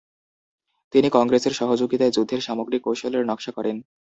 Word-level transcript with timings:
তিনি 0.93 1.07
কংগ্রেসের 1.09 1.53
সহযোগিতায় 1.53 2.11
যুদ্ধের 2.11 2.41
সামগ্রিক 2.41 2.81
কৌশলের 2.83 3.23
নকশা 3.25 3.51
করেন। 3.51 3.77